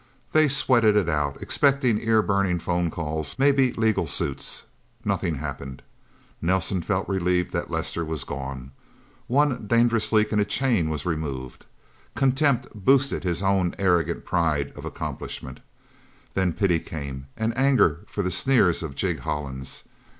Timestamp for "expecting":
1.43-2.01